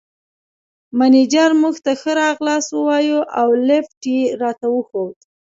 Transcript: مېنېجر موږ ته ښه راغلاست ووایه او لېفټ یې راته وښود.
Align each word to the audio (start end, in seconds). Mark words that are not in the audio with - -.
مېنېجر 0.97 1.49
موږ 1.61 1.75
ته 1.85 1.91
ښه 2.01 2.11
راغلاست 2.21 2.69
ووایه 2.73 3.19
او 3.39 3.47
لېفټ 3.67 4.01
یې 4.15 4.21
راته 4.41 4.65
وښود. 4.71 5.17